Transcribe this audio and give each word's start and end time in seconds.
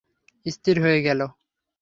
স্থির 0.45 0.75
হয়ে 0.83 0.99
গেল। 1.01 1.19